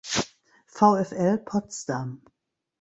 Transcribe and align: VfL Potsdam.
VfL 0.73 1.45
Potsdam. 1.45 2.23